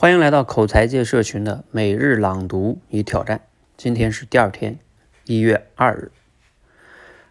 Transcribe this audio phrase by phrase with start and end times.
[0.00, 3.42] 欢迎来到口才界社群的每日朗读与挑战。
[3.76, 4.78] 今天是第二天，
[5.26, 6.10] 一月二日。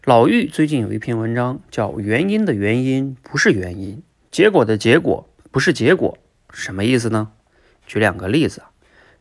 [0.04, 6.20] 老玉最近有一篇文章叫《原因的原因不是原因，结果的结果不是结果》，
[6.56, 7.32] 什么意思呢？
[7.88, 8.62] 举两个例子，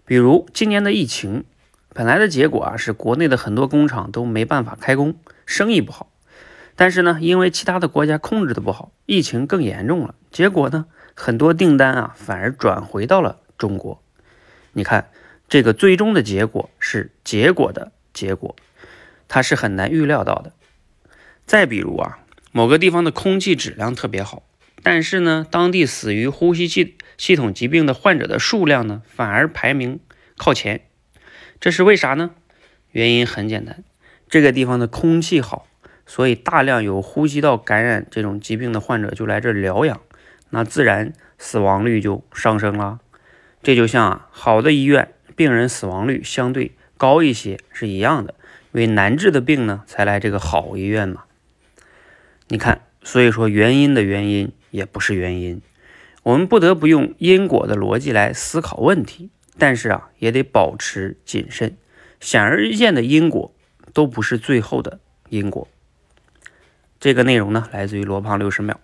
[0.05, 1.45] 比如今年的疫情，
[1.95, 5.15] 本来的结果啊是国内的很多工厂都没办法开工，
[5.47, 6.13] 生意不好。
[6.77, 10.85] 但是呢，因为其他的国家控制的不好，疫情更严重了，结果呢？
[11.21, 14.01] 很多订单啊，反而转回到了中国。
[14.73, 15.11] 你看，
[15.49, 18.55] 这个最终的结果是结果的结果，
[19.27, 20.53] 它是很难预料到的。
[21.45, 22.21] 再比如啊，
[22.53, 24.45] 某个地方的空气质量特别好，
[24.85, 29.99] 但是呢，当地死于呼吸系系统疾病的患者的数量呢，反而排名
[30.37, 30.83] 靠前。
[31.59, 32.31] 这是为啥呢？
[32.93, 33.83] 原因很简单，
[34.29, 35.67] 这个地方的空气好，
[36.07, 40.01] 所以大量有呼吸道感染这种疾病的患者就来这疗养。
[40.51, 43.01] 那自然死亡率就上升了，
[43.63, 48.35] 这就像啊，好的医院病人死亡率相对高一些是一样的，
[48.73, 51.25] 因为难治的病呢才来这个好医院嘛。
[52.49, 55.61] 你看，所以说原因的原因也不是原因，
[56.23, 61.77] 我们不得不用因果的逻辑来思考问题，但是啊，也得保持谨慎。
[62.21, 63.55] 显而易见的因果
[63.93, 65.69] 都不是最后的因果。
[66.99, 68.81] 这个内容呢，来自于罗胖六十秒。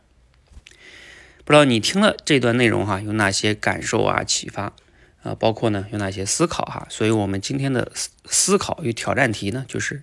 [1.45, 4.73] 不知道你听了这段内容哈，有哪些感受啊、启发
[5.23, 5.35] 啊？
[5.35, 6.87] 包括呢有哪些思考哈？
[6.89, 10.03] 所以我们今天的思思考与挑战题呢，就是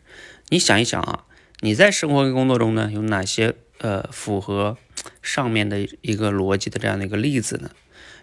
[0.50, 1.26] 你想一想啊，
[1.62, 4.78] 你在生活跟工作中呢有哪些呃符合
[5.24, 7.72] 上面的一个逻辑的这样的一个例子呢？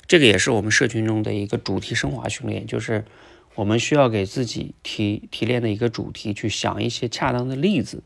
[0.07, 3.05] 这个也是我们社群中的一个主题升华训练，就是
[3.57, 8.05] 我们需要给自己提提炼的一个主题，去想一些恰当的例子，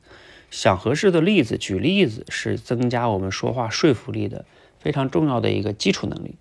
[0.51, 4.47] 想合适的例子，举例子是增加我们说话说服力的。
[4.83, 6.34] 非常重要的一个基础能力，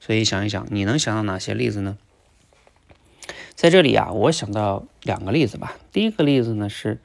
[0.00, 1.98] 所以想一想，你能想到哪些例子呢？
[3.54, 5.76] 在这里啊，我想到两个例子吧。
[5.92, 6.98] 第一个例子呢是，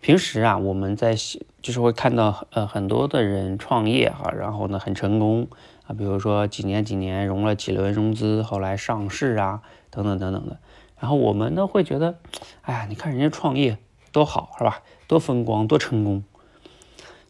[0.00, 1.16] 平时啊我们在
[1.62, 5.48] 就是会看到呃很多的人创业哈，然后呢很成功
[5.86, 10.58] 啊，比如说几年几年融了几轮融资，后来上市啊等等等等的。
[11.00, 12.18] 然后我们呢会觉得，
[12.60, 13.78] 哎呀，你看人家创业
[14.12, 14.82] 多好是吧？
[15.08, 16.22] 多风光，多成功。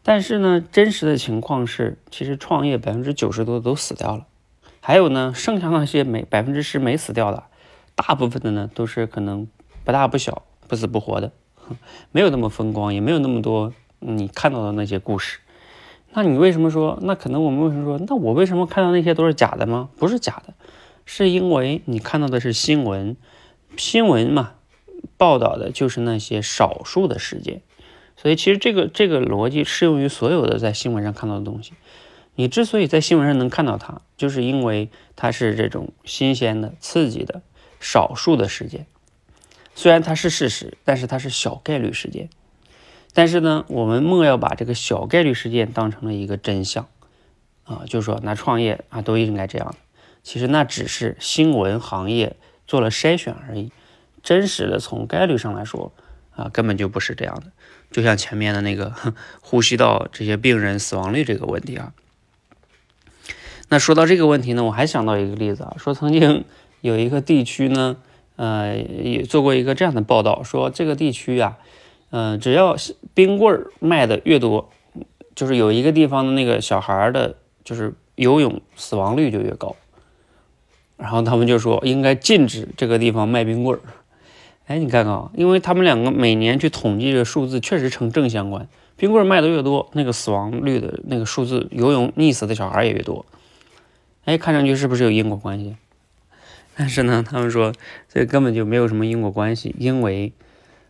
[0.09, 4.25] 但是呢，真实的情况是，其实创业百分之九十多都死掉了，
[4.79, 7.43] 还有呢，剩下那些没百分之十没死掉的，
[7.93, 9.49] 大部分的呢都是可能
[9.83, 11.33] 不大不小、不死不活的，
[12.13, 15.39] 没有那么风光，也没有那么多你看到的那些故事。
[16.13, 16.97] 那你为什么说？
[17.01, 18.05] 那可能我们为什么说？
[18.07, 19.89] 那我为什么看到那些都是假的吗？
[19.97, 20.53] 不是假的，
[21.03, 23.17] 是因为你看到的是新闻，
[23.75, 24.53] 新闻嘛，
[25.17, 27.61] 报道的就是那些少数的事件。
[28.19, 31.73] 所以其实这个这个逻辑适用于所有的在新闻上看到的东西。
[32.33, 37.41] 你之所以在新闻上能看到它，就是因为它是这种新鲜的、刺激的、
[37.79, 38.85] 少数的事件。
[39.75, 42.29] 虽然它是事实，但是它是小概率事件。
[43.13, 46.87] 但是呢，我们莫要把这个小概率事件当成了一个真相
[47.63, 49.75] 啊，就是说那创业啊都应该这样。
[50.23, 52.35] 其实那只是新闻行业
[52.67, 53.71] 做了筛选而已。
[54.21, 55.93] 真实的从概率上来说。
[56.37, 57.51] 啊，根本就不是这样的，
[57.91, 58.93] 就像前面的那个
[59.41, 61.91] 呼吸道这些病人死亡率这个问题啊。
[63.69, 66.45] 那说到这个问题呢，我还想到一个例子啊，说曾经
[66.79, 67.97] 有一个地区呢，
[68.37, 71.57] 呃，也做过一个这样的报道，说这个地区啊，
[72.11, 72.77] 嗯，只要
[73.13, 74.69] 冰棍儿卖的越多，
[75.35, 79.75] 就是有一个地方的那个小孩的，就是游泳死亡率就越高。
[80.95, 83.81] 然后他们就说应该禁止这个地方卖冰棍儿。
[84.67, 88.67] 哎，你看看啊，因为他们两个每年去统计这数字，确实成正相关。
[88.97, 93.25] 冰棍卖的越多，那个死亡率的那个数字，游泳溺死的小孩也越多。
[94.25, 95.77] 哎，看上去是不是有因果关系？
[96.75, 97.71] 但是呢，他们说
[98.09, 100.33] 这根本就没有什么因果关系，因为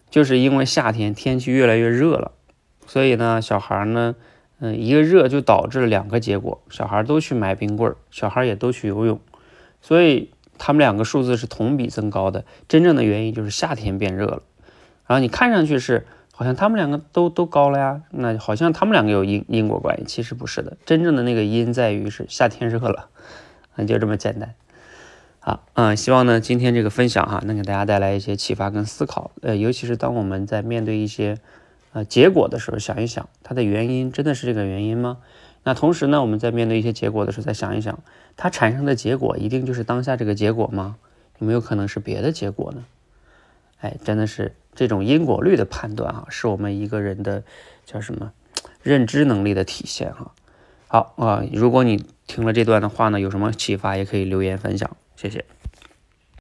[0.09, 2.31] 就是因为夏天天气越来越热了，
[2.87, 4.15] 所以呢，小孩呢，
[4.59, 9.19] 嗯，一个热就导致了两个结果：小孩都去买冰棍，小孩也都去游泳，
[9.83, 10.31] 所以。
[10.57, 14.41] 他们两个数字是同比增高的，真正的原因就是夏天变热了。
[15.05, 20.77] 然后你看上去是好像他们两个都都高了呀，那好像他们两个有因因果关系，其实不是的。
[20.85, 23.09] 真正的那个因在于是夏天热了，
[23.75, 24.53] 那 就这么简单。
[25.39, 29.31] 好，嗯，希望呢今天这个分享哈能给大家带来一些启发跟思考。
[29.41, 31.37] 呃，尤其是当我们在面对一些
[31.93, 35.19] 呃结果的时候，想一想它的原因真的是这个原因吗？
[35.67, 37.99] 那同时呢，我们在面对一些结果的时候，再想一想，
[38.37, 40.95] 它产生的结果一定就是当下这个结果吗？
[41.39, 42.85] 有没有可能是别的结果呢？
[43.81, 47.43] 哎，真的是这种因果律的判断啊，是我们一个人的
[47.85, 48.31] 叫什么
[48.81, 50.31] 认知能力的体现哈。
[50.87, 55.43] 好啊，如果你听了这段的话呢，有什么启发，也可以留言分享，谢谢。